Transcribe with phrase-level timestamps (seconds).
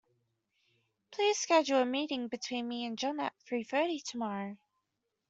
[1.11, 4.57] Please schedule a meeting between me and John at three thirty tomorrow.